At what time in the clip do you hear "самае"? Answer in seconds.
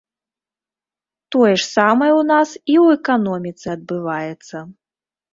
1.75-2.07